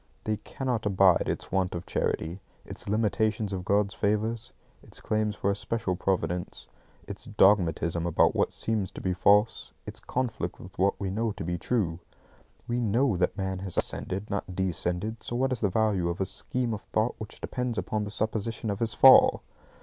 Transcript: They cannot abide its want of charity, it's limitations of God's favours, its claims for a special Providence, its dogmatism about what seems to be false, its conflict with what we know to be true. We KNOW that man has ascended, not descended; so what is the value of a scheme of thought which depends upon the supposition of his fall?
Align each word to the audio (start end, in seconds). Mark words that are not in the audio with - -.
They 0.23 0.37
cannot 0.37 0.87
abide 0.87 1.29
its 1.29 1.51
want 1.51 1.75
of 1.75 1.85
charity, 1.85 2.39
it's 2.65 2.89
limitations 2.89 3.53
of 3.53 3.63
God's 3.63 3.93
favours, 3.93 4.51
its 4.81 4.99
claims 4.99 5.35
for 5.35 5.51
a 5.51 5.55
special 5.55 5.95
Providence, 5.95 6.67
its 7.07 7.25
dogmatism 7.25 8.07
about 8.07 8.33
what 8.33 8.51
seems 8.51 8.89
to 8.93 8.99
be 8.99 9.13
false, 9.13 9.73
its 9.85 9.99
conflict 9.99 10.59
with 10.59 10.75
what 10.79 10.99
we 10.99 11.11
know 11.11 11.33
to 11.33 11.43
be 11.43 11.59
true. 11.59 11.99
We 12.67 12.79
KNOW 12.79 13.17
that 13.17 13.37
man 13.37 13.59
has 13.59 13.77
ascended, 13.77 14.31
not 14.31 14.55
descended; 14.55 15.21
so 15.21 15.35
what 15.35 15.51
is 15.51 15.59
the 15.61 15.69
value 15.69 16.09
of 16.09 16.19
a 16.19 16.25
scheme 16.25 16.73
of 16.73 16.81
thought 16.81 17.13
which 17.19 17.39
depends 17.39 17.77
upon 17.77 18.03
the 18.03 18.09
supposition 18.09 18.71
of 18.71 18.79
his 18.79 18.95
fall? 18.95 19.43